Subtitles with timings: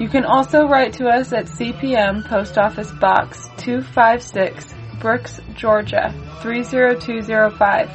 [0.00, 7.88] You can also write to us at CPM Post Office Box 256, Brooks, Georgia 30205.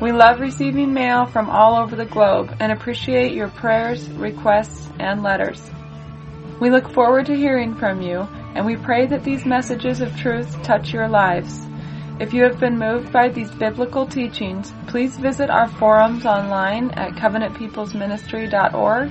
[0.00, 5.22] We love receiving mail from all over the globe and appreciate your prayers, requests, and
[5.22, 5.70] letters.
[6.62, 8.20] We look forward to hearing from you,
[8.54, 11.66] and we pray that these messages of truth touch your lives.
[12.20, 17.16] If you have been moved by these biblical teachings, please visit our forums online at
[17.16, 19.10] covenantpeoplesministry.org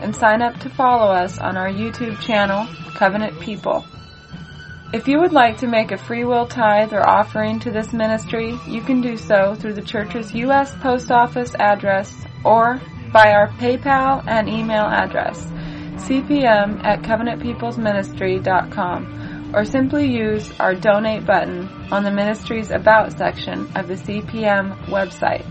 [0.00, 3.84] and sign up to follow us on our YouTube channel, Covenant People.
[4.92, 8.56] If you would like to make a free will tithe or offering to this ministry,
[8.68, 10.72] you can do so through the church's U.S.
[10.76, 12.80] Post Office address or
[13.12, 15.52] by our PayPal and email address
[15.96, 23.86] cpm at covenantpeoplesministry.com or simply use our donate button on the ministry's about section of
[23.86, 25.46] the CPM website.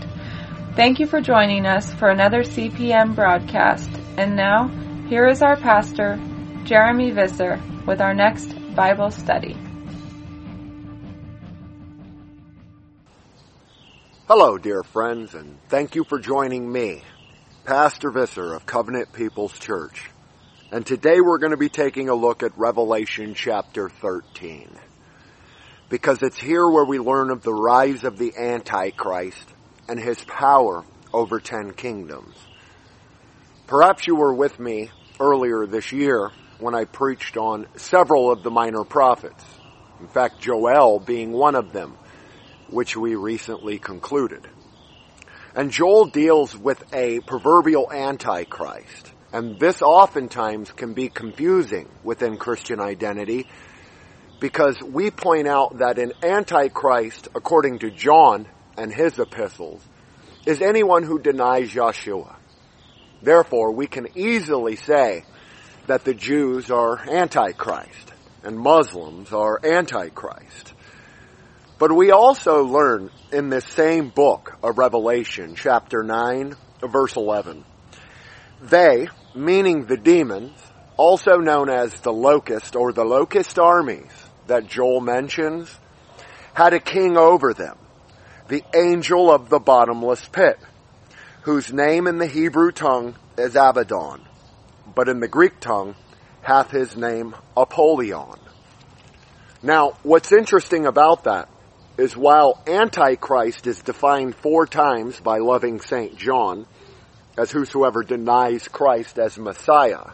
[0.74, 3.90] Thank you for joining us for another CPM broadcast.
[4.16, 4.68] And now,
[5.08, 6.18] here is our pastor,
[6.64, 9.56] Jeremy Visser, with our next Bible study.
[14.26, 17.02] Hello, dear friends, and thank you for joining me,
[17.64, 20.11] Pastor Visser of Covenant People's Church.
[20.72, 24.70] And today we're going to be taking a look at Revelation chapter 13.
[25.90, 29.46] Because it's here where we learn of the rise of the Antichrist
[29.86, 32.34] and his power over ten kingdoms.
[33.66, 34.90] Perhaps you were with me
[35.20, 39.44] earlier this year when I preached on several of the minor prophets.
[40.00, 41.98] In fact, Joel being one of them,
[42.70, 44.48] which we recently concluded.
[45.54, 52.80] And Joel deals with a proverbial Antichrist and this oftentimes can be confusing within Christian
[52.80, 53.46] identity
[54.40, 59.80] because we point out that an antichrist, according to John and his epistles,
[60.44, 62.34] is anyone who denies Yeshua.
[63.22, 65.24] Therefore, we can easily say
[65.86, 68.12] that the Jews are antichrist
[68.42, 70.74] and Muslims are antichrist.
[71.78, 77.64] But we also learn in this same book of Revelation, chapter 9, verse 11,
[78.60, 80.52] they, meaning the demons,
[80.96, 84.10] also known as the locust or the locust armies
[84.46, 85.78] that Joel mentions,
[86.54, 87.78] had a king over them,
[88.48, 90.58] the angel of the bottomless pit,
[91.42, 94.20] whose name in the Hebrew tongue is Abaddon,
[94.94, 95.94] but in the Greek tongue
[96.42, 98.38] hath his name Apollyon.
[99.62, 101.48] Now, what's interesting about that
[101.96, 106.16] is while Antichrist is defined four times by loving St.
[106.16, 106.66] John,
[107.36, 110.10] as whosoever denies Christ as Messiah.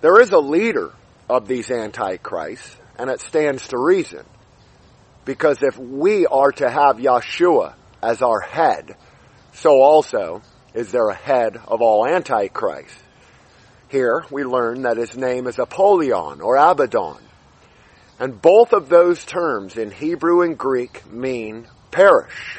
[0.00, 0.92] There is a leader
[1.28, 4.24] of these antichrists, and it stands to reason.
[5.24, 8.96] Because if we are to have Yeshua as our head,
[9.52, 10.42] so also
[10.74, 13.00] is there a head of all antichrists.
[13.88, 17.18] Here we learn that his name is Apollyon or Abaddon.
[18.18, 22.58] And both of those terms in Hebrew and Greek mean perish.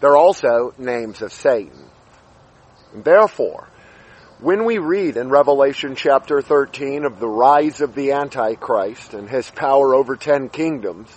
[0.00, 1.89] They're also names of Satan.
[2.94, 3.68] Therefore,
[4.40, 9.48] when we read in Revelation chapter 13 of the rise of the Antichrist and his
[9.50, 11.08] power over ten kingdoms,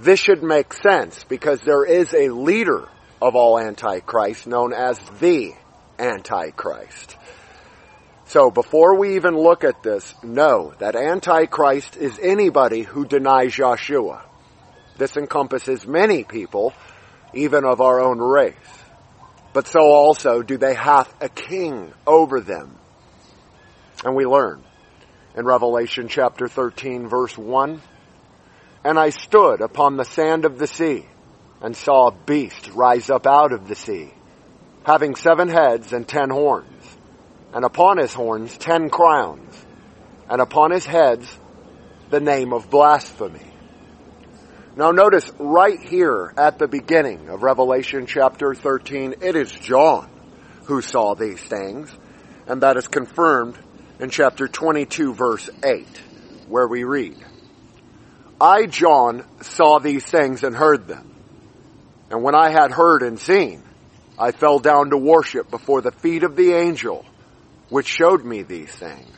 [0.00, 2.88] this should make sense because there is a leader
[3.20, 5.52] of all Antichrist known as the
[5.98, 7.16] Antichrist.
[8.26, 14.22] So before we even look at this, know that Antichrist is anybody who denies Yeshua.
[14.96, 16.72] This encompasses many people,
[17.34, 18.81] even of our own race
[19.52, 22.76] but so also do they have a king over them.
[24.04, 24.62] And we learn
[25.36, 27.80] in Revelation chapter 13 verse 1,
[28.84, 31.06] And I stood upon the sand of the sea
[31.60, 34.12] and saw a beast rise up out of the sea,
[34.84, 36.96] having seven heads and ten horns,
[37.54, 39.54] and upon his horns ten crowns,
[40.28, 41.38] and upon his heads
[42.10, 43.51] the name of blasphemy.
[44.74, 50.08] Now notice right here at the beginning of Revelation chapter 13, it is John
[50.64, 51.94] who saw these things,
[52.46, 53.58] and that is confirmed
[54.00, 55.86] in chapter 22 verse 8,
[56.48, 57.18] where we read,
[58.40, 61.14] I, John, saw these things and heard them.
[62.10, 63.62] And when I had heard and seen,
[64.18, 67.04] I fell down to worship before the feet of the angel,
[67.68, 69.16] which showed me these things.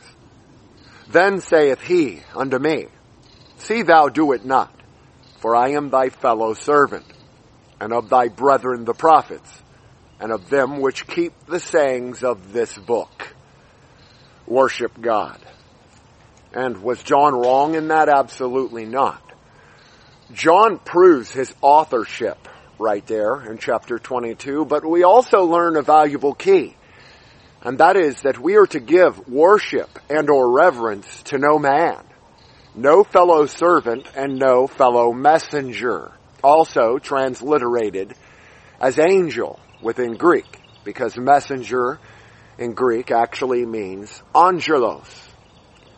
[1.09, 2.87] Then saith he unto me,
[3.57, 4.73] See thou do it not,
[5.45, 7.05] for I am thy fellow servant,
[7.79, 9.61] and of thy brethren the prophets,
[10.19, 13.35] and of them which keep the sayings of this book.
[14.47, 15.39] Worship God.
[16.51, 18.09] And was John wrong in that?
[18.09, 19.21] Absolutely not.
[20.33, 22.47] John proves his authorship
[22.79, 26.75] right there in chapter 22, but we also learn a valuable key.
[27.61, 32.03] And that is that we are to give worship and or reverence to no man,
[32.75, 36.11] no fellow servant and no fellow messenger.
[36.43, 38.13] Also transliterated
[38.79, 41.99] as angel within Greek, because messenger
[42.57, 45.29] in Greek actually means angelos.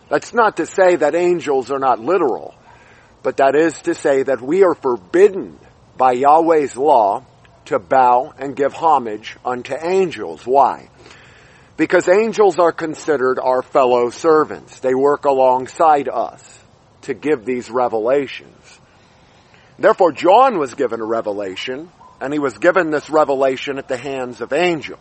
[0.09, 2.53] That's not to say that angels are not literal,
[3.23, 5.59] but that is to say that we are forbidden
[5.97, 7.25] by Yahweh's law
[7.65, 10.45] to bow and give homage unto angels.
[10.45, 10.89] Why?
[11.75, 14.79] Because angels are considered our fellow servants.
[14.79, 16.57] They work alongside us
[17.07, 18.79] to give these revelations.
[19.77, 21.89] Therefore, John was given a revelation,
[22.21, 24.99] and he was given this revelation at the hands of angels.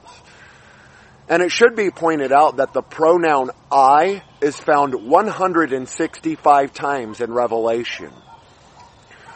[1.28, 7.32] And it should be pointed out that the pronoun I is found 165 times in
[7.32, 8.12] Revelation.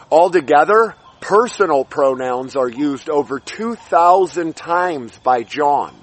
[0.09, 5.93] Altogether, personal pronouns are used over 2,000 times by John.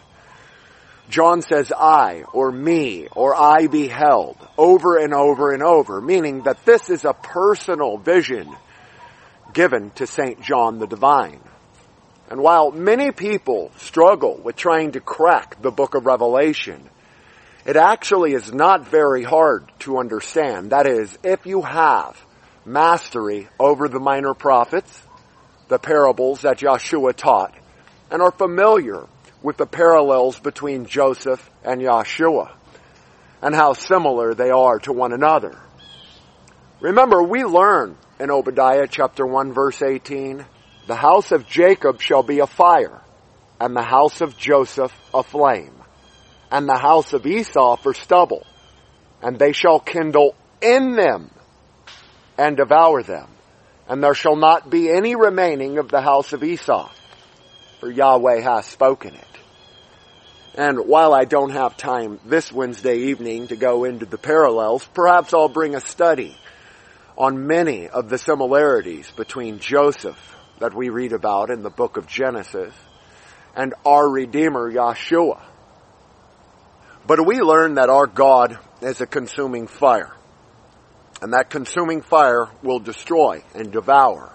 [1.08, 6.64] John says I or me or I beheld over and over and over, meaning that
[6.66, 8.54] this is a personal vision
[9.52, 10.42] given to St.
[10.42, 11.40] John the Divine.
[12.30, 16.82] And while many people struggle with trying to crack the book of Revelation,
[17.64, 20.70] it actually is not very hard to understand.
[20.70, 22.22] That is, if you have
[22.66, 25.02] mastery over the minor prophets,
[25.68, 27.54] the parables that Yeshua taught,
[28.10, 29.06] and are familiar
[29.42, 32.50] with the parallels between Joseph and Yeshua,
[33.40, 35.56] and how similar they are to one another.
[36.80, 40.44] Remember, we learn in Obadiah chapter 1 verse 18,
[40.86, 43.00] the house of Jacob shall be a fire,
[43.60, 45.74] and the house of Joseph a flame,
[46.50, 48.46] and the house of Esau for stubble,
[49.22, 51.30] and they shall kindle in them
[52.36, 53.28] and devour them,
[53.88, 56.90] and there shall not be any remaining of the house of Esau,
[57.80, 59.27] for Yahweh hath spoken it.
[60.58, 65.32] And while I don't have time this Wednesday evening to go into the parallels, perhaps
[65.32, 66.36] I'll bring a study
[67.16, 70.18] on many of the similarities between Joseph
[70.58, 72.74] that we read about in the book of Genesis
[73.54, 75.40] and our Redeemer Yeshua.
[77.06, 80.12] But we learn that our God is a consuming fire.
[81.22, 84.34] And that consuming fire will destroy and devour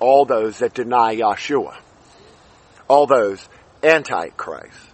[0.00, 1.76] all those that deny Yeshua.
[2.88, 3.48] All those
[3.80, 4.91] antichrist.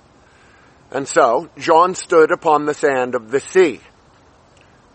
[0.90, 3.81] And so, John stood upon the sand of the sea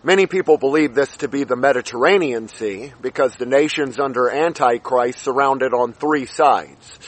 [0.04, 5.72] Many people believe this to be the Mediterranean Sea because the nations under Antichrist surrounded
[5.72, 6.98] on three sides.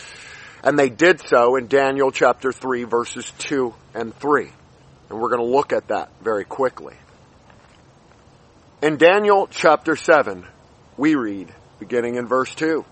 [0.64, 4.48] And they did so in Daniel chapter 3 verses 2 and 3.
[5.10, 6.94] And we're going to look at that very quickly.
[8.80, 10.46] In Daniel chapter 7,
[10.96, 12.82] we read, beginning in verse 2.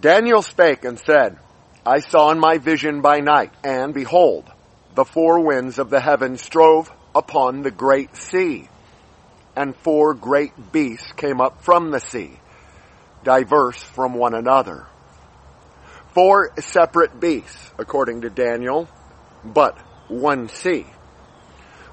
[0.00, 1.38] Daniel spake and said,
[1.86, 4.50] I saw in my vision by night, and behold,
[4.94, 8.68] the four winds of the heaven strove upon the great sea
[9.56, 12.38] and four great beasts came up from the sea,
[13.24, 14.86] diverse from one another.
[16.14, 18.88] Four separate beasts, according to Daniel,
[19.44, 19.78] but
[20.08, 20.86] one sea.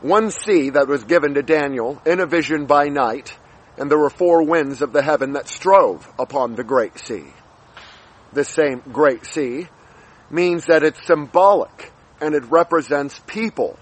[0.01, 3.35] One sea that was given to Daniel in a vision by night,
[3.77, 7.25] and there were four winds of the heaven that strove upon the great sea.
[8.33, 9.67] This same great sea
[10.29, 13.77] means that it's symbolic and it represents people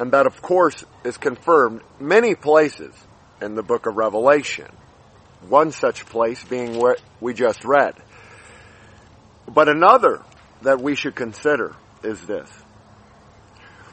[0.00, 2.94] and that of course is confirmed many places
[3.42, 4.66] in the book of Revelation.
[5.48, 7.94] One such place being what we just read.
[9.46, 10.22] But another
[10.62, 12.50] that we should consider is this.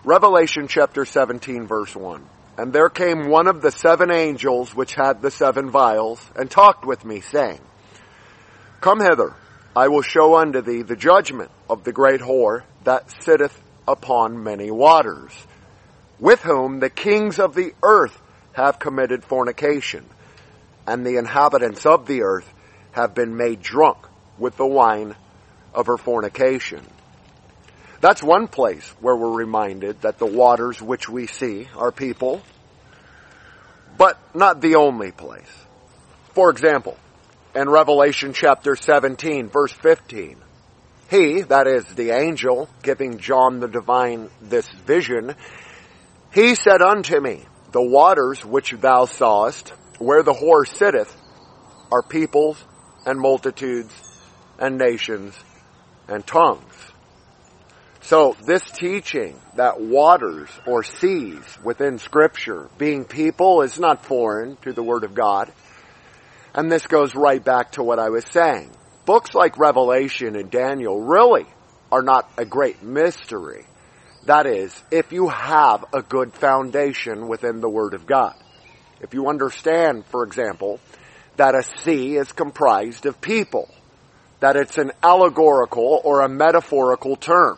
[0.05, 2.25] Revelation chapter 17 verse 1.
[2.57, 6.85] And there came one of the seven angels which had the seven vials and talked
[6.85, 7.59] with me saying,
[8.79, 9.35] Come hither,
[9.75, 14.69] I will show unto thee the judgment of the great whore that sitteth upon many
[14.69, 15.31] waters
[16.19, 18.19] with whom the kings of the earth
[18.53, 20.03] have committed fornication,
[20.87, 22.51] and the inhabitants of the earth
[22.91, 23.97] have been made drunk
[24.37, 25.15] with the wine
[25.73, 26.81] of her fornication.
[28.01, 32.41] That's one place where we're reminded that the waters which we see are people,
[33.97, 35.51] but not the only place.
[36.33, 36.97] For example,
[37.55, 40.37] in Revelation chapter 17 verse 15,
[41.09, 45.35] he, that is the angel giving John the divine this vision,
[46.33, 51.15] he said unto me, the waters which thou sawest, where the whore sitteth,
[51.91, 52.61] are peoples
[53.05, 53.93] and multitudes
[54.59, 55.33] and nations
[56.07, 56.73] and tongues.
[58.01, 64.71] So this teaching that waters or seas within scripture being people is not foreign to
[64.71, 65.51] the word of God.
[66.53, 68.71] And this goes right back to what I was saying.
[69.07, 71.45] Books like Revelation and Daniel really
[71.93, 73.63] are not a great mystery.
[74.25, 78.35] That is, if you have a good foundation within the Word of God.
[78.99, 80.81] If you understand, for example,
[81.37, 83.73] that a sea is comprised of people,
[84.41, 87.57] that it's an allegorical or a metaphorical term.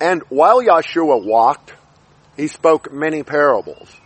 [0.00, 1.72] And while Yeshua walked,
[2.36, 3.96] he spoke many parables.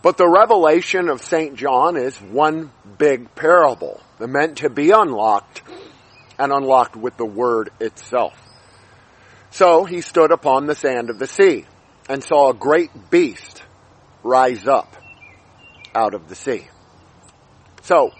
[0.00, 1.56] But the revelation of St.
[1.56, 5.62] John is one big parable, meant to be unlocked
[6.38, 8.34] and unlocked with the word itself.
[9.50, 11.64] So he stood upon the sand of the sea
[12.08, 13.62] and saw a great beast
[14.22, 14.96] rise up
[15.94, 16.68] out of the sea.
[17.82, 18.12] So,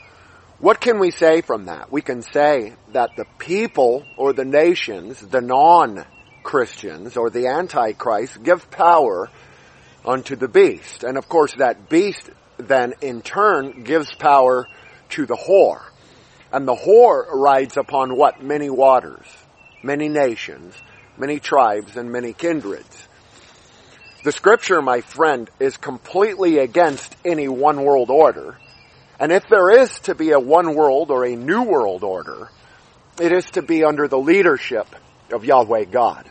[0.58, 1.92] what can we say from that?
[1.92, 8.70] We can say that the people or the nations, the non-Christians or the Antichrist give
[8.70, 9.30] power
[10.08, 11.04] unto the beast.
[11.04, 14.66] And of course that beast then in turn gives power
[15.10, 15.82] to the whore.
[16.50, 18.42] And the whore rides upon what?
[18.42, 19.26] Many waters,
[19.82, 20.74] many nations,
[21.18, 23.06] many tribes, and many kindreds.
[24.24, 28.56] The scripture, my friend, is completely against any one world order.
[29.20, 32.50] And if there is to be a one world or a new world order,
[33.20, 34.86] it is to be under the leadership
[35.30, 36.28] of Yahweh God.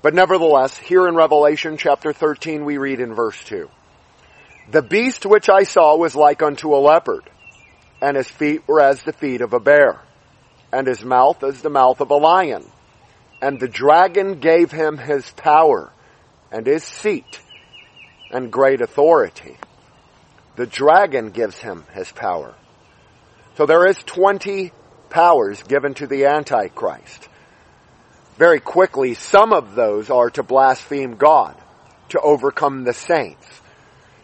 [0.00, 3.68] But nevertheless, here in Revelation chapter 13 we read in verse 2,
[4.70, 7.28] The beast which I saw was like unto a leopard,
[8.00, 10.00] and his feet were as the feet of a bear,
[10.72, 12.64] and his mouth as the mouth of a lion.
[13.42, 15.92] And the dragon gave him his power,
[16.52, 17.40] and his seat,
[18.30, 19.56] and great authority.
[20.54, 22.54] The dragon gives him his power.
[23.56, 24.72] So there is 20
[25.10, 27.28] powers given to the Antichrist
[28.38, 31.56] very quickly, some of those are to blaspheme God,
[32.10, 33.46] to overcome the saints,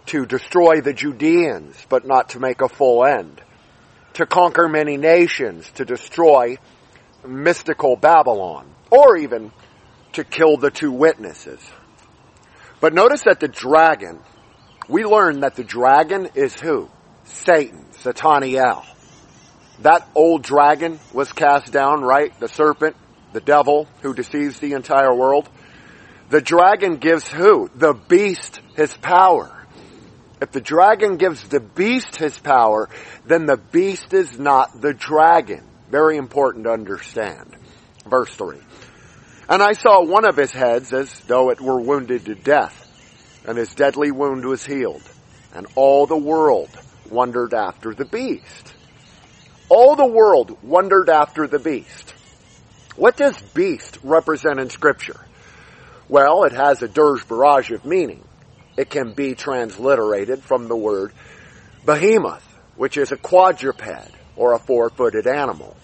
[0.07, 3.43] to destroy the Judeans, but not to make a full end,
[4.15, 6.59] to conquer many nations, to destroy
[7.27, 9.51] mystical Babylon, or even
[10.13, 11.59] to kill the two witnesses.
[12.81, 14.21] But notice that the dragon,
[14.89, 16.89] we learn that the dragon is who?
[17.25, 18.85] Satan, Sataniel.
[19.81, 22.39] That old dragon was cast down, right?
[22.39, 22.95] The serpent
[23.35, 25.49] the devil who deceives the entire world.
[26.31, 27.69] The dragon gives who?
[27.75, 29.51] The beast his power.
[30.41, 32.89] If the dragon gives the beast his power,
[33.27, 35.65] then the beast is not the dragon.
[35.91, 37.57] Very important to understand.
[38.07, 38.59] Verse 3.
[39.49, 42.81] And I saw one of his heads as though it were wounded to death,
[43.47, 45.03] and his deadly wound was healed,
[45.53, 46.71] and all the world
[47.11, 48.75] wondered after the beast.
[49.69, 52.15] All the world wondered after the beast.
[52.97, 55.21] What does beast represent in scripture?
[56.09, 58.23] Well, it has a dirge barrage of meaning.
[58.77, 61.13] It can be transliterated from the word
[61.85, 62.45] behemoth,
[62.77, 65.77] which is a quadruped or a four-footed animal.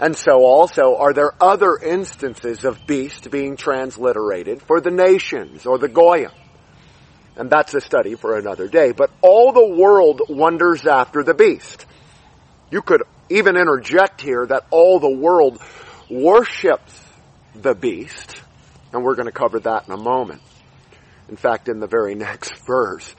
[0.00, 5.78] And so also are there other instances of beast being transliterated for the nations or
[5.78, 6.30] the Goyim.
[7.36, 8.92] And that's a study for another day.
[8.92, 11.86] But all the world wonders after the beast.
[12.70, 15.60] You could even interject here that all the world
[16.10, 17.02] worships
[17.54, 18.40] the beast,
[18.92, 20.42] and we're going to cover that in a moment.
[21.28, 23.14] In fact, in the very next verse.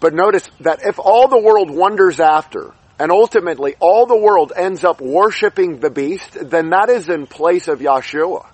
[0.00, 4.84] But notice that if all the world wonders after, and ultimately all the world ends
[4.84, 8.46] up worshiping the beast, then that is in place of Yeshua.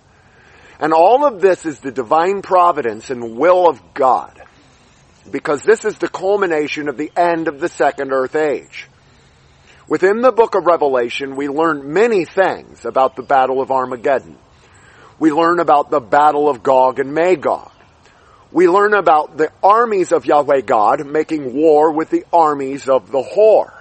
[0.79, 4.41] And all of this is the divine providence and will of God.
[5.31, 8.87] Because this is the culmination of the end of the second earth age.
[9.89, 14.37] Within the book of Revelation, we learn many things about the battle of Armageddon.
[15.21, 17.71] We learn about the battle of Gog and Magog.
[18.51, 23.23] We learn about the armies of Yahweh God making war with the armies of the
[23.23, 23.73] whore.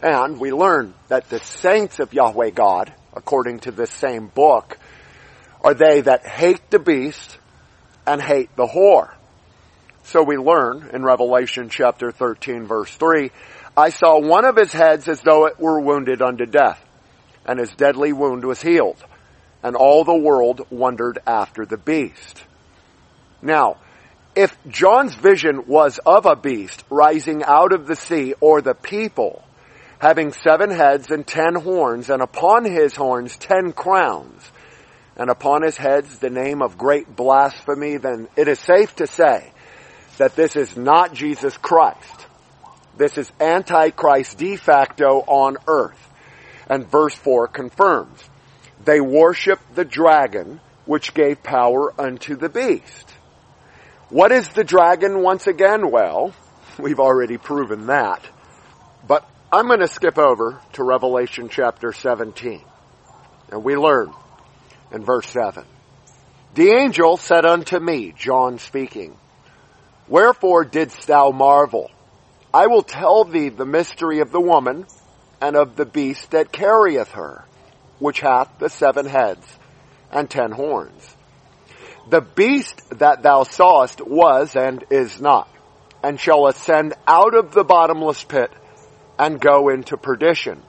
[0.00, 4.78] And we learn that the saints of Yahweh God, according to this same book,
[5.60, 7.38] are they that hate the beast
[8.06, 9.14] and hate the whore.
[10.04, 13.30] So we learn in Revelation chapter 13 verse 3
[13.76, 16.82] I saw one of his heads as though it were wounded unto death,
[17.44, 19.02] and his deadly wound was healed,
[19.62, 22.44] and all the world wondered after the beast.
[23.42, 23.78] Now,
[24.36, 29.44] if John's vision was of a beast rising out of the sea or the people,
[29.98, 34.50] having seven heads and ten horns, and upon his horns ten crowns,
[35.16, 39.52] and upon his heads the name of great blasphemy, then it is safe to say
[40.18, 42.23] that this is not Jesus Christ.
[42.96, 45.98] This is Antichrist de facto on earth.
[46.68, 48.22] And verse 4 confirms.
[48.84, 53.10] They worship the dragon, which gave power unto the beast.
[54.10, 55.90] What is the dragon once again?
[55.90, 56.34] Well,
[56.78, 58.22] we've already proven that.
[59.06, 62.62] But I'm going to skip over to Revelation chapter 17.
[63.50, 64.12] And we learn
[64.92, 65.64] in verse 7.
[66.54, 69.16] The angel said unto me, John speaking,
[70.06, 71.90] Wherefore didst thou marvel?
[72.54, 74.86] I will tell thee the mystery of the woman
[75.40, 77.44] and of the beast that carrieth her,
[77.98, 79.44] which hath the seven heads
[80.12, 81.16] and ten horns.
[82.08, 85.48] The beast that thou sawest was and is not,
[86.00, 88.52] and shall ascend out of the bottomless pit
[89.18, 90.62] and go into perdition.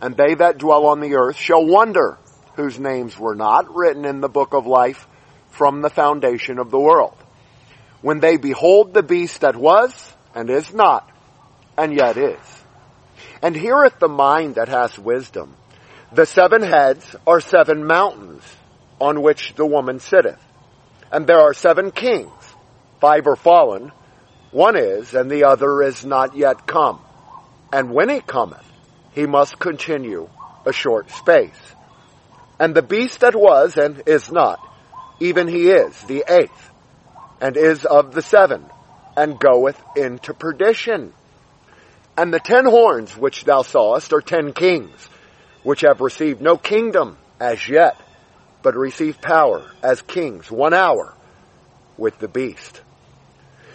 [0.00, 2.18] And they that dwell on the earth shall wonder
[2.56, 5.06] whose names were not written in the book of life
[5.50, 7.16] from the foundation of the world.
[8.02, 11.08] When they behold the beast that was and is not,
[11.78, 12.64] and yet is.
[13.42, 15.54] And heareth the mind that hath wisdom.
[16.12, 18.42] The seven heads are seven mountains
[19.00, 20.40] on which the woman sitteth.
[21.12, 22.32] And there are seven kings.
[23.00, 23.92] Five are fallen.
[24.50, 27.00] One is, and the other is not yet come.
[27.72, 28.64] And when he cometh,
[29.12, 30.28] he must continue
[30.64, 31.58] a short space.
[32.58, 34.60] And the beast that was and is not,
[35.20, 36.70] even he is, the eighth,
[37.40, 38.64] and is of the seven,
[39.16, 41.12] and goeth into perdition.
[42.16, 45.08] And the ten horns which thou sawest are ten kings,
[45.62, 48.00] which have received no kingdom as yet,
[48.62, 51.12] but receive power as kings one hour
[51.96, 52.80] with the beast.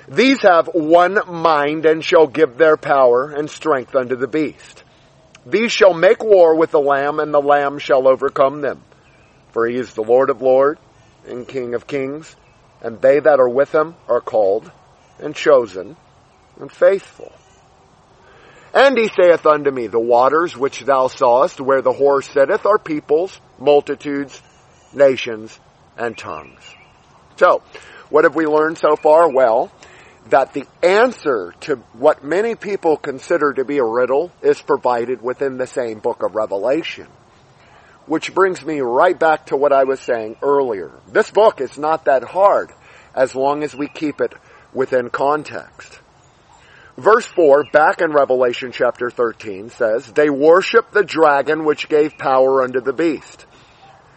[0.07, 4.83] These have one mind and shall give their power and strength unto the beast.
[5.45, 8.81] These shall make war with the Lamb, and the Lamb shall overcome them.
[9.51, 10.79] For he is the Lord of lords
[11.27, 12.35] and King of kings,
[12.81, 14.71] and they that are with him are called
[15.19, 15.95] and chosen
[16.59, 17.31] and faithful.
[18.73, 22.77] And he saith unto me, The waters which thou sawest, where the horse sitteth, are
[22.77, 24.41] peoples, multitudes,
[24.93, 25.59] nations,
[25.97, 26.61] and tongues.
[27.37, 27.63] So,
[28.09, 29.29] what have we learned so far?
[29.29, 29.71] Well,
[30.29, 35.57] that the answer to what many people consider to be a riddle is provided within
[35.57, 37.07] the same book of Revelation.
[38.05, 40.91] Which brings me right back to what I was saying earlier.
[41.07, 42.71] This book is not that hard
[43.15, 44.33] as long as we keep it
[44.73, 45.99] within context.
[46.97, 52.61] Verse 4, back in Revelation chapter 13 says, They worship the dragon which gave power
[52.61, 53.45] unto the beast.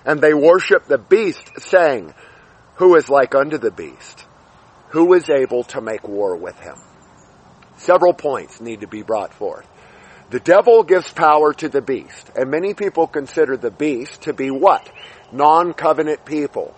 [0.04, 2.12] And they worship the beast saying,
[2.76, 4.26] Who is like unto the beast?
[4.88, 6.74] Who is able to make war with him?
[7.76, 9.66] Several points need to be brought forth.
[10.30, 14.50] The devil gives power to the beast, and many people consider the beast to be
[14.50, 14.90] what?
[15.30, 16.74] Non-covenant people.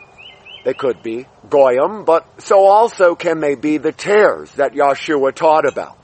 [0.65, 5.69] They could be Goyim, but so also can they be the tares that Yeshua taught
[5.69, 5.99] about.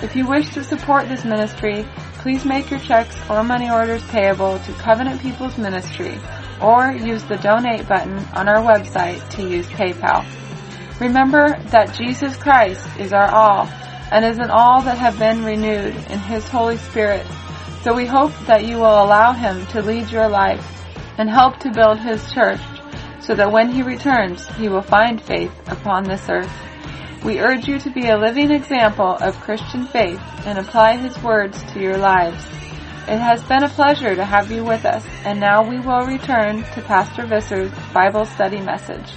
[0.03, 1.87] If you wish to support this ministry,
[2.19, 6.19] please make your checks or money orders payable to Covenant People's Ministry
[6.61, 10.25] or use the donate button on our website to use PayPal.
[11.01, 13.69] Remember that Jesus Christ is our all
[14.11, 17.27] and is in all that have been renewed in His Holy Spirit.
[17.83, 20.85] So we hope that you will allow Him to lead your life
[21.19, 22.61] and help to build His church
[23.21, 26.53] so that when He returns, He will find faith upon this earth.
[27.25, 31.61] We urge you to be a living example of Christian faith and apply His words
[31.73, 32.45] to your lives.
[33.09, 36.65] It has been a pleasure to have you with us, and now we will return
[36.75, 39.11] to Pastor Visser's Bible study message.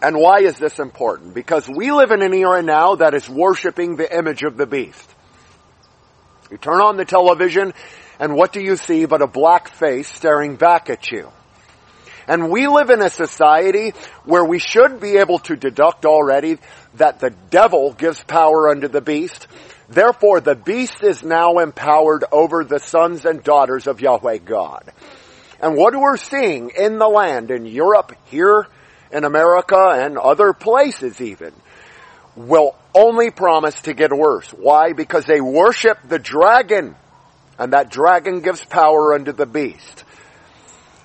[0.00, 1.34] And why is this important?
[1.34, 5.14] Because we live in an era now that is worshiping the image of the beast.
[6.50, 7.74] You turn on the television
[8.20, 11.30] And what do you see but a black face staring back at you?
[12.28, 16.58] And we live in a society where we should be able to deduct already
[16.94, 19.46] that the devil gives power unto the beast.
[19.88, 24.92] Therefore the beast is now empowered over the sons and daughters of Yahweh God.
[25.60, 28.66] And what we're seeing in the land, in Europe, here
[29.10, 31.52] in America, and other places even,
[32.36, 34.50] will only promise to get worse.
[34.50, 34.92] Why?
[34.92, 36.94] Because they worship the dragon,
[37.58, 40.04] and that dragon gives power unto the beast.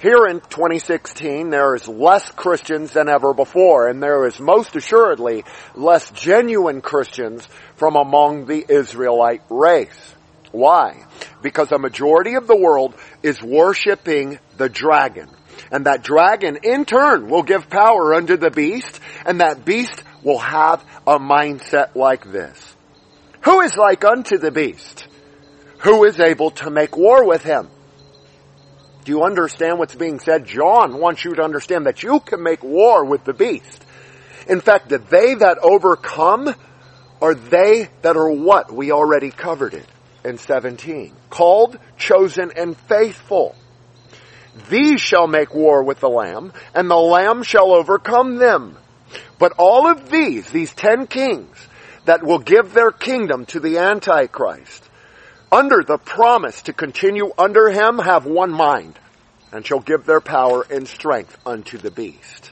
[0.03, 5.45] Here in 2016, there is less Christians than ever before, and there is most assuredly
[5.75, 10.13] less genuine Christians from among the Israelite race.
[10.51, 11.05] Why?
[11.41, 15.29] Because a majority of the world is worshiping the dragon.
[15.71, 20.39] And that dragon in turn will give power unto the beast, and that beast will
[20.39, 22.75] have a mindset like this.
[23.45, 25.07] Who is like unto the beast?
[25.77, 27.69] Who is able to make war with him?
[29.03, 30.45] Do you understand what's being said?
[30.45, 33.85] John wants you to understand that you can make war with the beast.
[34.47, 36.53] In fact, that they that overcome
[37.21, 38.71] are they that are what?
[38.71, 39.87] We already covered it
[40.25, 41.13] in 17.
[41.29, 43.55] Called, chosen, and faithful.
[44.69, 48.77] These shall make war with the Lamb, and the Lamb shall overcome them.
[49.39, 51.57] But all of these, these ten kings,
[52.05, 54.87] that will give their kingdom to the Antichrist,
[55.53, 58.97] under the promise to continue under him have one mind
[59.51, 62.49] and shall give their power and strength unto the beast.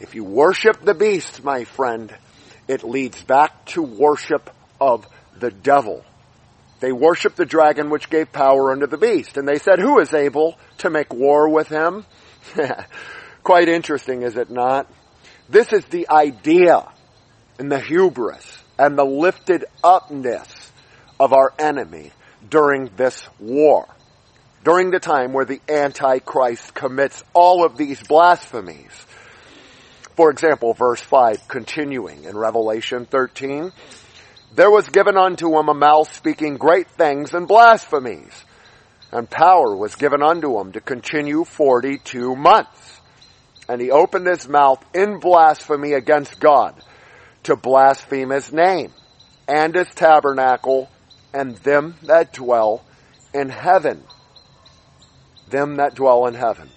[0.00, 2.12] If you worship the beast, my friend,
[2.66, 5.06] it leads back to worship of
[5.38, 6.04] the devil.
[6.80, 9.36] They worship the dragon which gave power unto the beast.
[9.36, 12.04] And they said, who is able to make war with him?
[13.44, 14.90] Quite interesting, is it not?
[15.48, 16.88] This is the idea
[17.60, 20.59] and the hubris and the lifted upness
[21.20, 22.10] of our enemy
[22.48, 23.86] during this war.
[24.64, 28.90] During the time where the Antichrist commits all of these blasphemies.
[30.16, 33.70] For example, verse 5, continuing in Revelation 13,
[34.54, 38.44] there was given unto him a mouth speaking great things and blasphemies,
[39.12, 43.00] and power was given unto him to continue 42 months.
[43.68, 46.82] And he opened his mouth in blasphemy against God
[47.44, 48.92] to blaspheme his name
[49.46, 50.88] and his tabernacle
[51.32, 52.82] and them that dwell
[53.32, 54.02] in heaven.
[55.48, 56.70] Them that dwell in heaven.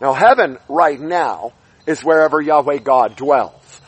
[0.00, 1.52] Now heaven right now
[1.86, 3.80] is wherever Yahweh God dwells.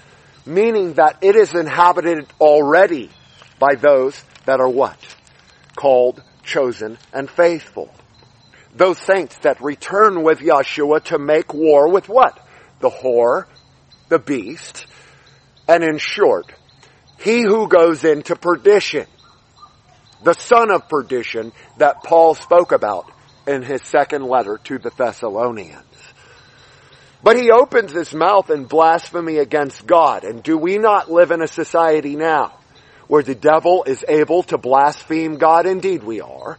[0.47, 3.11] Meaning that it is inhabited already
[3.59, 4.99] by those that are what?
[5.77, 7.93] Called, chosen, and faithful.
[8.75, 12.39] Those saints that return with Yeshua to make war with what?
[12.81, 13.47] The whore,
[14.09, 14.87] the beast,
[15.67, 16.55] and in short,
[17.19, 19.07] he who goes into perdition
[20.23, 23.11] the son of perdition that Paul spoke about
[23.47, 25.85] in his second letter to the Thessalonians.
[27.23, 30.25] But he opens his mouth in blasphemy against God.
[30.25, 32.55] And do we not live in a society now
[33.09, 35.67] where the devil is able to blaspheme God?
[35.67, 36.59] Indeed we are.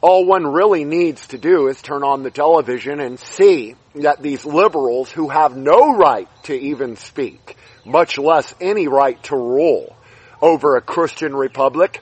[0.00, 4.44] All one really needs to do is turn on the television and see that these
[4.44, 9.96] liberals who have no right to even speak, much less any right to rule
[10.40, 12.00] over a Christian republic,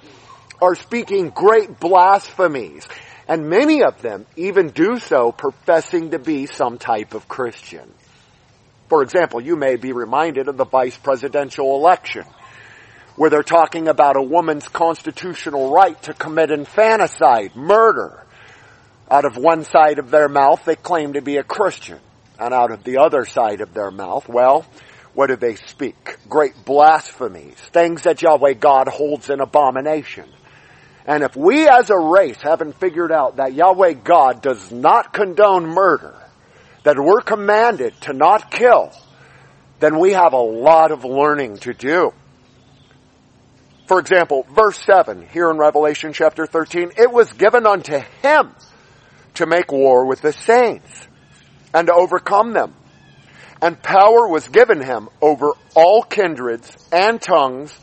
[0.60, 2.86] are speaking great blasphemies.
[3.28, 7.88] And many of them even do so professing to be some type of Christian.
[8.88, 12.24] For example, you may be reminded of the vice presidential election,
[13.14, 18.26] where they're talking about a woman's constitutional right to commit infanticide, murder.
[19.08, 22.00] Out of one side of their mouth, they claim to be a Christian.
[22.36, 24.66] And out of the other side of their mouth, well,
[25.14, 26.16] what do they speak?
[26.28, 30.28] Great blasphemies, things that Yahweh God holds in abomination.
[31.06, 35.66] And if we as a race haven't figured out that Yahweh God does not condone
[35.66, 36.14] murder,
[36.84, 38.92] that we're commanded to not kill,
[39.80, 42.12] then we have a lot of learning to do.
[43.86, 48.54] For example, verse 7 here in Revelation chapter 13, it was given unto him
[49.34, 51.08] to make war with the saints
[51.74, 52.74] and to overcome them.
[53.62, 57.78] And power was given him over all kindreds and tongues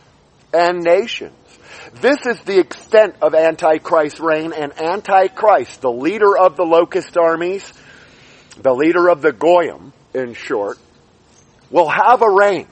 [0.54, 1.37] and nations.
[2.02, 7.72] This is the extent of Antichrist's reign and Antichrist, the leader of the locust armies,
[8.62, 10.78] the leader of the Goyim, in short,
[11.70, 12.68] will have a reign.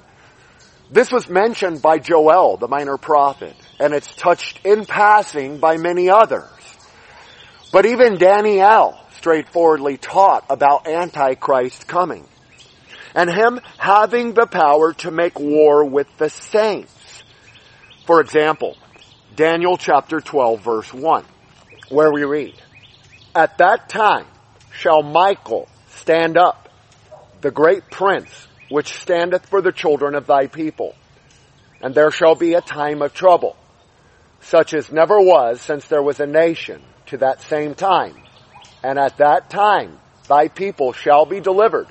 [0.92, 6.10] This was mentioned by Joel, the minor prophet, and it's touched in passing by many
[6.10, 6.50] others.
[7.72, 12.28] But even Daniel straightforwardly taught about Antichrist coming
[13.16, 17.24] and him having the power to make war with the saints.
[18.06, 18.78] For example,
[19.36, 21.26] Daniel chapter 12 verse 1.
[21.90, 22.56] where we read,
[23.36, 24.28] At that time
[24.74, 26.70] shall Michael stand up,
[27.42, 28.30] the great prince,
[28.70, 30.96] which standeth for the children of thy people.
[31.82, 33.58] And there shall be a time of trouble,
[34.40, 38.16] such as never was since there was a nation to that same time.
[38.84, 41.88] And at that time thy people shall be delivered,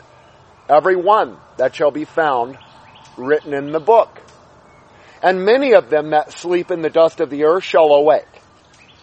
[0.66, 2.56] every one that shall be found
[3.18, 4.18] written in the book.
[5.24, 8.28] And many of them that sleep in the dust of the earth shall awake,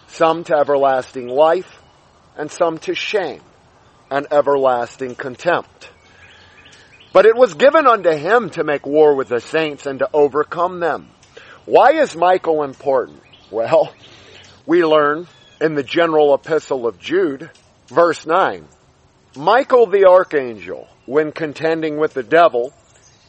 [0.06, 1.82] some to everlasting life,
[2.36, 3.40] and some to shame
[4.08, 5.90] and everlasting contempt.
[7.12, 10.78] But it was given unto him to make war with the saints and to overcome
[10.78, 11.10] them.
[11.64, 13.20] Why is Michael important?
[13.50, 13.92] Well,
[14.64, 15.26] we learn
[15.60, 17.50] in the general epistle of Jude,
[17.88, 18.64] verse 9,
[19.36, 22.72] Michael the archangel, when contending with the devil,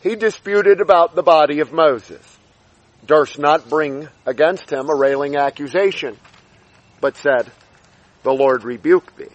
[0.03, 2.32] he disputed about the body of Moses,
[3.05, 6.17] durst not bring against him a railing accusation,
[7.01, 7.51] but said,
[8.23, 9.27] The Lord rebuke thee.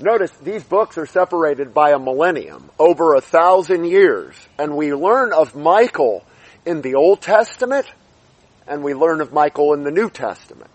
[0.00, 5.32] Notice these books are separated by a millennium, over a thousand years, and we learn
[5.32, 6.24] of Michael
[6.66, 7.86] in the Old Testament,
[8.66, 10.70] and we learn of Michael in the New Testament.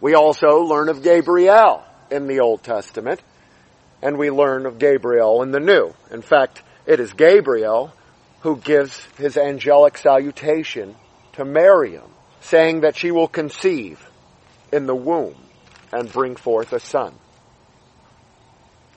[0.00, 3.20] We also learn of Gabriel in the Old Testament,
[4.02, 5.94] and we learn of Gabriel in the New.
[6.10, 7.92] In fact, it is Gabriel
[8.40, 10.96] who gives his angelic salutation
[11.34, 14.04] to Miriam, saying that she will conceive
[14.72, 15.36] in the womb
[15.92, 17.14] and bring forth a son.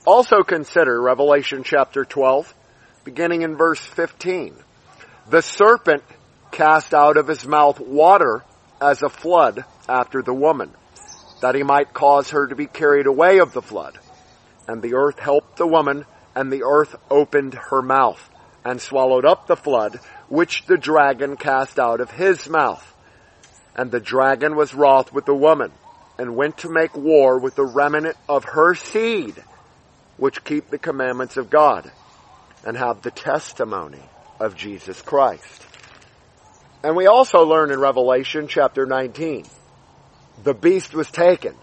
[0.06, 2.54] Also consider Revelation chapter 12,
[3.04, 4.54] beginning in verse 15.
[5.30, 6.02] The serpent
[6.50, 8.44] cast out of his mouth water
[8.80, 10.70] as a flood after the woman,
[11.40, 13.98] that he might cause her to be carried away of the flood.
[14.68, 18.30] And the earth helped the woman, and the earth opened her mouth
[18.64, 22.84] and swallowed up the flood which the dragon cast out of his mouth.
[23.76, 25.72] And the dragon was wroth with the woman
[26.18, 29.34] and went to make war with the remnant of her seed,
[30.16, 31.90] which keep the commandments of God
[32.64, 34.02] and have the testimony
[34.38, 35.66] of Jesus Christ.
[36.82, 39.44] And we also learn in Revelation chapter 19,
[40.42, 41.54] the beast was taken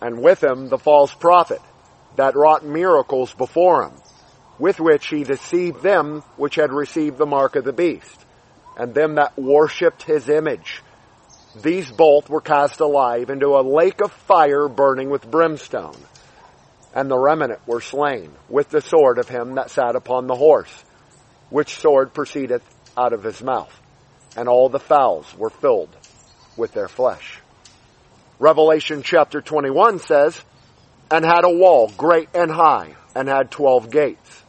[0.00, 1.60] and with him the false prophet
[2.16, 3.92] that wrought miracles before him
[4.60, 8.26] with which he deceived them which had received the mark of the beast,
[8.76, 10.82] and them that worshipped his image.
[11.62, 15.96] These both were cast alive into a lake of fire burning with brimstone.
[16.94, 20.84] And the remnant were slain with the sword of him that sat upon the horse,
[21.48, 22.62] which sword proceedeth
[22.96, 23.74] out of his mouth.
[24.36, 25.88] And all the fowls were filled
[26.56, 27.40] with their flesh.
[28.38, 30.40] Revelation chapter 21 says,
[31.10, 34.42] And had a wall great and high, and had twelve gates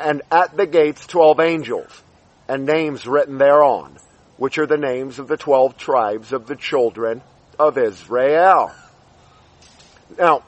[0.00, 2.02] and at the gates twelve angels,
[2.48, 3.96] and names written thereon,
[4.36, 7.22] which are the names of the twelve tribes of the children
[7.58, 8.72] of Israel.
[10.18, 10.42] Now,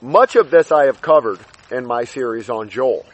[0.00, 1.38] much of this I have covered
[1.70, 3.06] in my series on Joel.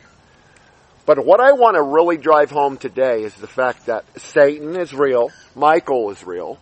[1.07, 4.93] But what I want to really drive home today is the fact that Satan is
[4.93, 6.59] real, Michael is real.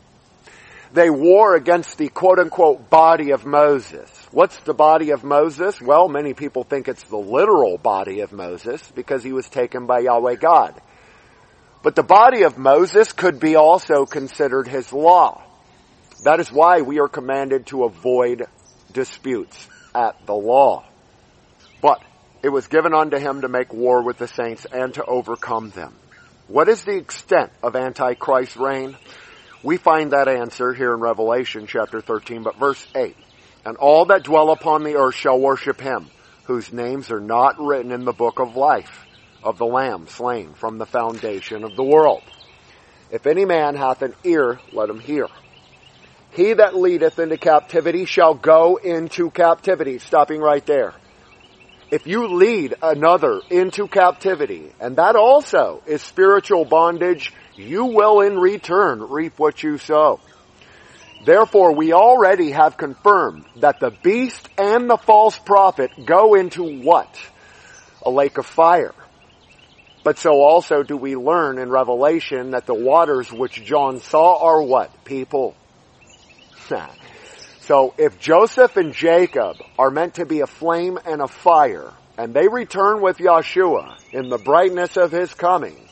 [0.92, 4.25] They war against the quote unquote body of Moses.
[4.36, 5.80] What's the body of Moses?
[5.80, 10.00] Well, many people think it's the literal body of Moses because he was taken by
[10.00, 10.78] Yahweh God.
[11.82, 15.42] But the body of Moses could be also considered his law.
[16.24, 18.44] That is why we are commanded to avoid
[18.92, 20.84] disputes at the law.
[21.80, 22.02] But
[22.42, 25.94] it was given unto him to make war with the saints and to overcome them.
[26.46, 28.98] What is the extent of Antichrist's reign?
[29.62, 33.16] We find that answer here in Revelation chapter 13, but verse 8
[33.66, 36.08] and all that dwell upon the earth shall worship him,
[36.44, 39.04] whose names are not written in the book of life
[39.42, 42.22] of the Lamb slain from the foundation of the world.
[43.10, 45.26] If any man hath an ear, let him hear.
[46.30, 49.98] He that leadeth into captivity shall go into captivity.
[49.98, 50.94] Stopping right there.
[51.90, 58.38] If you lead another into captivity, and that also is spiritual bondage, you will in
[58.38, 60.20] return reap what you sow.
[61.26, 67.18] Therefore, we already have confirmed that the beast and the false prophet go into what?
[68.04, 68.94] A lake of fire.
[70.04, 74.62] But so also do we learn in Revelation that the waters which John saw are
[74.62, 75.04] what?
[75.04, 75.56] People.
[77.62, 82.34] so if Joseph and Jacob are meant to be a flame and a fire, and
[82.34, 85.88] they return with Yeshua in the brightness of his coming,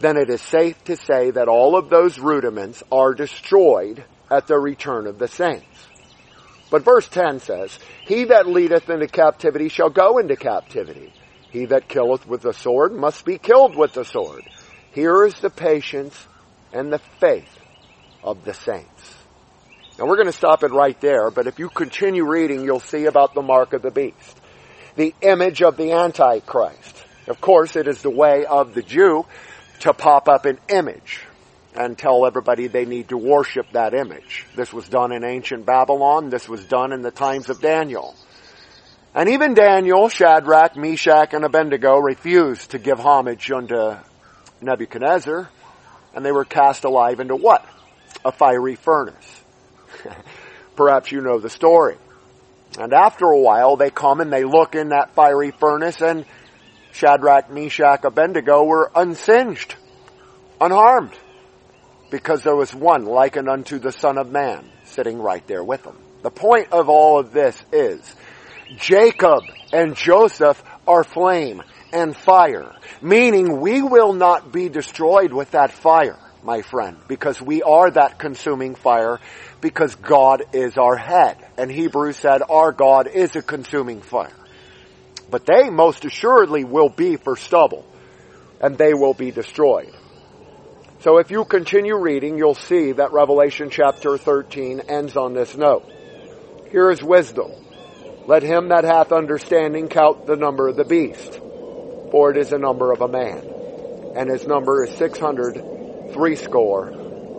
[0.00, 4.58] then it is safe to say that all of those rudiments are destroyed at the
[4.58, 5.86] return of the saints.
[6.70, 11.12] But verse 10 says, He that leadeth into captivity shall go into captivity.
[11.50, 14.42] He that killeth with the sword must be killed with the sword.
[14.92, 16.26] Here is the patience
[16.72, 17.48] and the faith
[18.22, 19.14] of the saints.
[19.98, 23.06] Now we're going to stop it right there, but if you continue reading, you'll see
[23.06, 24.40] about the mark of the beast.
[24.96, 27.04] The image of the Antichrist.
[27.26, 29.26] Of course, it is the way of the Jew
[29.80, 31.20] to pop up an image
[31.78, 34.44] and tell everybody they need to worship that image.
[34.56, 36.28] This was done in ancient Babylon.
[36.28, 38.16] This was done in the times of Daniel.
[39.14, 43.94] And even Daniel, Shadrach, Meshach, and Abednego refused to give homage unto
[44.60, 45.48] Nebuchadnezzar,
[46.14, 47.64] and they were cast alive into what?
[48.24, 49.40] A fiery furnace.
[50.76, 51.96] Perhaps you know the story.
[52.76, 56.24] And after a while, they come and they look in that fiery furnace, and
[56.90, 59.76] Shadrach, Meshach, Abednego were unsinged,
[60.60, 61.14] unharmed
[62.10, 65.96] because there was one likened unto the Son of Man sitting right there with them.
[66.22, 68.00] The point of all of this is
[68.76, 75.72] Jacob and Joseph are flame and fire, meaning we will not be destroyed with that
[75.72, 79.20] fire, my friend, because we are that consuming fire
[79.60, 81.36] because God is our head.
[81.56, 84.32] And Hebrews said our God is a consuming fire.
[85.30, 87.84] But they most assuredly will be for stubble
[88.60, 89.94] and they will be destroyed.
[91.00, 95.84] So if you continue reading, you'll see that Revelation chapter 13 ends on this note.
[96.72, 97.52] Here is wisdom.
[98.26, 101.34] Let him that hath understanding count the number of the beast,
[102.10, 103.48] for it is the number of a man.
[104.16, 106.88] And his number is six hundred three score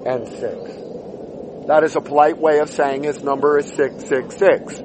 [0.06, 0.80] and six.
[1.68, 4.80] That is a polite way of saying his number is 666.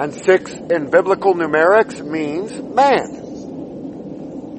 [0.00, 3.29] And six in biblical numerics means man.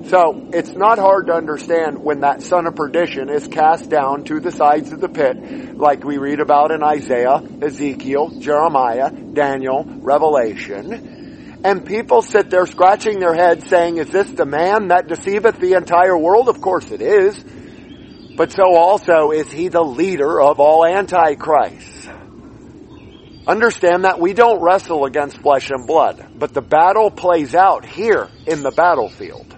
[0.09, 4.39] So it's not hard to understand when that son of perdition is cast down to
[4.39, 11.61] the sides of the pit, like we read about in Isaiah, Ezekiel, Jeremiah, Daniel, Revelation.
[11.63, 15.73] And people sit there scratching their heads saying, is this the man that deceiveth the
[15.73, 16.49] entire world?
[16.49, 17.41] Of course it is.
[18.35, 22.09] But so also is he the leader of all antichrists.
[23.47, 28.29] Understand that we don't wrestle against flesh and blood, but the battle plays out here
[28.47, 29.50] in the battlefield.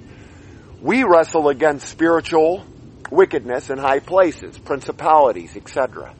[0.83, 2.65] We wrestle against spiritual
[3.09, 6.13] wickedness in high places, principalities, etc.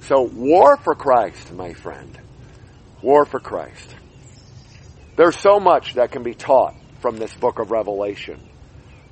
[0.00, 2.18] So war for Christ, my friend.
[3.02, 3.94] War for Christ.
[5.16, 8.40] There's so much that can be taught from this book of Revelation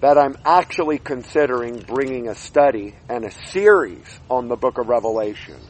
[0.00, 5.60] that I'm actually considering bringing a study and a series on the book of Revelation,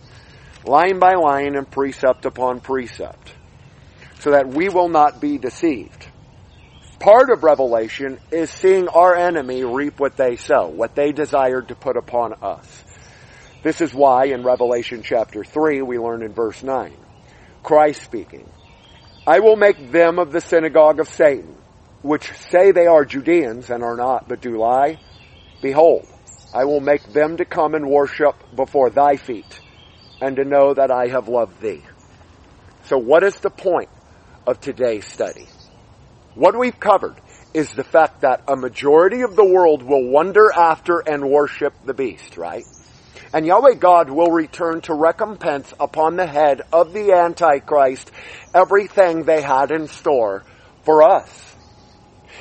[0.64, 3.32] line by line and precept upon precept,
[4.20, 6.06] so that we will not be deceived
[7.02, 11.74] part of revelation is seeing our enemy reap what they sow, what they desired to
[11.74, 12.84] put upon us.
[13.64, 16.96] This is why in Revelation chapter 3 we learn in verse 9,
[17.64, 18.48] Christ speaking,
[19.26, 21.56] I will make them of the synagogue of Satan,
[22.02, 25.00] which say they are Judeans and are not, but do lie.
[25.60, 26.06] Behold,
[26.54, 29.60] I will make them to come and worship before thy feet,
[30.20, 31.82] and to know that I have loved thee.
[32.84, 33.90] So what is the point
[34.46, 35.48] of today's study?
[36.34, 37.16] What we've covered
[37.52, 41.92] is the fact that a majority of the world will wonder after and worship the
[41.92, 42.64] beast, right?
[43.34, 48.10] And Yahweh God will return to recompense upon the head of the Antichrist
[48.54, 50.42] everything they had in store
[50.84, 51.54] for us.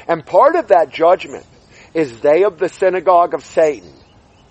[0.07, 1.45] And part of that judgment
[1.93, 3.93] is they of the synagogue of Satan.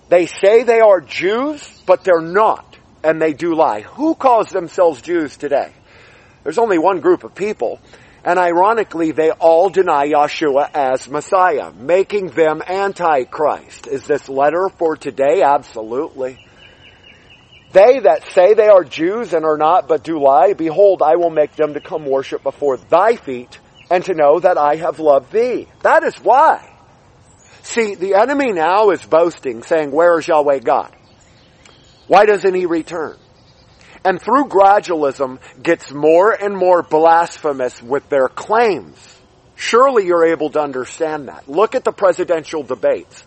[0.09, 3.81] They say they are Jews, but they're not, and they do lie.
[3.81, 5.71] Who calls themselves Jews today?
[6.43, 7.79] There's only one group of people,
[8.23, 13.87] and ironically, they all deny Yeshua as Messiah, making them Antichrist.
[13.87, 15.41] Is this letter for today?
[15.41, 16.37] Absolutely.
[17.71, 21.29] They that say they are Jews and are not, but do lie, behold, I will
[21.29, 25.31] make them to come worship before thy feet, and to know that I have loved
[25.31, 25.67] thee.
[25.81, 26.67] That is why.
[27.63, 30.93] See, the enemy now is boasting, saying, where is Yahweh God?
[32.07, 33.17] Why doesn't he return?
[34.03, 39.19] And through gradualism gets more and more blasphemous with their claims.
[39.55, 41.47] Surely you're able to understand that.
[41.47, 43.23] Look at the presidential debates.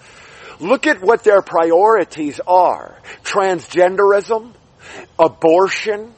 [0.58, 2.98] Look at what their priorities are.
[3.22, 4.52] Transgenderism,
[5.18, 6.12] abortion,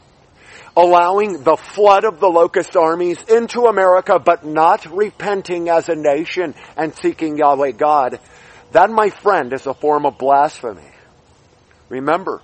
[0.77, 6.55] allowing the flood of the locust armies into America, but not repenting as a nation
[6.77, 8.21] and seeking Yahweh God.
[8.73, 10.91] That, my friend, is a form of blasphemy.
[11.89, 12.43] Remember,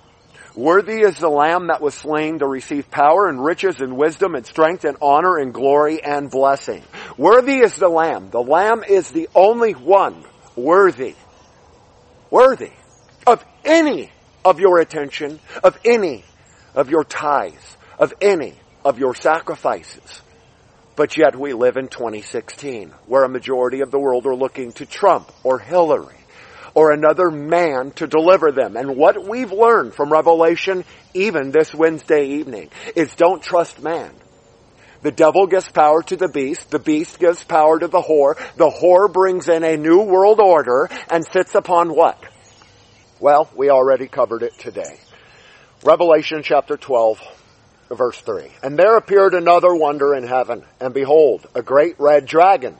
[0.55, 4.45] Worthy is the lamb that was slain to receive power and riches and wisdom and
[4.45, 6.83] strength and honor and glory and blessing.
[7.17, 8.29] Worthy is the lamb.
[8.29, 10.23] The lamb is the only one
[10.55, 11.15] worthy,
[12.29, 12.71] worthy
[13.25, 14.11] of any
[14.45, 16.23] of your attention, of any
[16.75, 18.53] of your tithes, of any
[18.85, 20.21] of your sacrifices.
[20.95, 24.85] But yet we live in 2016, where a majority of the world are looking to
[24.85, 26.22] Trump or Hillary
[26.75, 28.75] or another man to deliver them.
[28.75, 34.13] And what we've learned from Revelation, even this Wednesday evening, is don't trust man.
[35.01, 36.71] The devil gives power to the beast.
[36.71, 38.35] The beast gives power to the whore.
[38.55, 42.23] The whore brings in a new world order and sits upon what?
[43.19, 44.99] Well, we already covered it today.
[45.83, 47.21] Revelation chapter 12,
[47.89, 48.49] verse 3.
[48.63, 52.77] And there appeared another wonder in heaven, and behold, a great red dragon,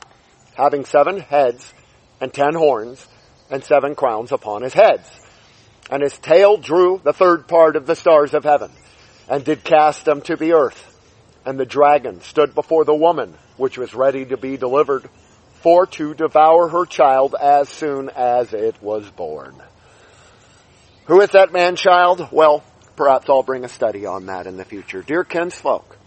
[0.56, 1.74] having seven heads
[2.22, 3.06] and ten horns,
[3.50, 5.10] and seven crowns upon his heads.
[5.90, 8.72] And his tail drew the third part of the stars of heaven,
[9.30, 10.90] and did cast them to the earth.
[11.46, 15.10] And the dragon stood before the woman, which was ready to be delivered,
[15.62, 19.56] for to devour her child as soon as it was born.
[21.06, 22.30] Who is that man child?
[22.32, 22.64] Well,
[22.96, 25.02] perhaps I'll bring a study on that in the future.
[25.02, 25.98] Dear kinsfolk,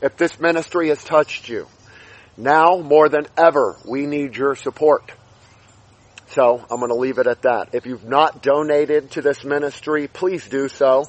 [0.00, 1.68] if this ministry has touched you,
[2.36, 5.12] now more than ever, we need your support.
[6.32, 7.74] So I'm going to leave it at that.
[7.74, 11.04] If you've not donated to this ministry, please do so.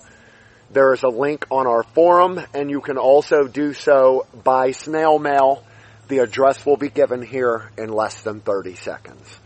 [0.69, 5.19] There is a link on our forum and you can also do so by snail
[5.19, 5.63] mail.
[6.09, 9.39] The address will be given here in less than 30 seconds.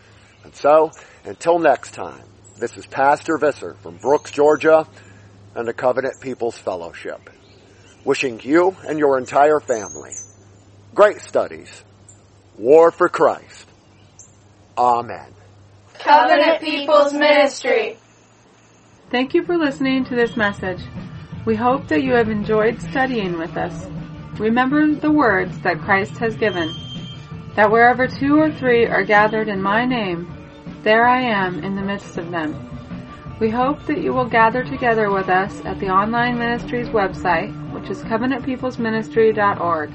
[0.43, 0.91] And so,
[1.25, 2.23] until next time,
[2.59, 4.88] this is Pastor Visser from Brooks, Georgia
[5.53, 7.30] and the Covenant People's Fellowship.
[8.03, 10.13] Wishing you and your entire family
[10.97, 11.84] great studies.
[12.57, 13.67] War for Christ.
[14.75, 15.36] Amen.
[16.08, 17.97] Covenant People's Ministry.
[19.12, 20.80] Thank you for listening to this message.
[21.45, 23.89] We hope that you have enjoyed studying with us.
[24.39, 26.74] Remember the words that Christ has given,
[27.58, 30.34] that wherever two or three are gathered in my name,
[30.82, 32.55] there I am in the midst of them.
[33.41, 37.89] We hope that you will gather together with us at the online ministry's website, which
[37.89, 39.91] is covenantpeoplesministry.org,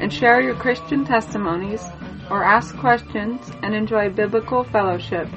[0.00, 1.84] and share your Christian testimonies,
[2.30, 5.28] or ask questions and enjoy biblical fellowship.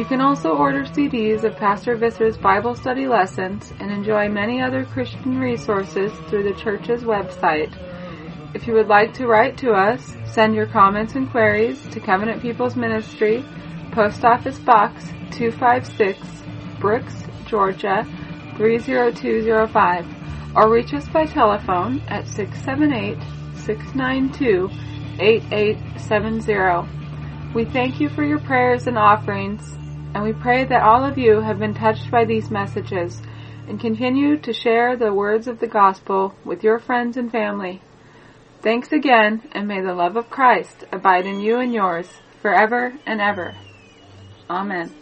[0.00, 4.86] You can also order CDs of Pastor Visser's Bible study lessons and enjoy many other
[4.86, 7.70] Christian resources through the church's website.
[8.54, 12.40] If you would like to write to us, send your comments and queries to Covenant
[12.40, 13.44] People's Ministry,
[13.92, 16.18] Post Office Box 256,
[16.80, 18.06] Brooks, Georgia
[18.56, 20.06] 30205,
[20.56, 23.18] or reach us by telephone at 678
[23.54, 24.70] 692
[25.20, 26.88] 8870.
[27.52, 29.76] We thank you for your prayers and offerings,
[30.14, 33.20] and we pray that all of you have been touched by these messages
[33.68, 37.80] and continue to share the words of the gospel with your friends and family.
[38.62, 42.08] Thanks again, and may the love of Christ abide in you and yours
[42.42, 43.54] forever and ever.
[44.50, 44.99] Amen.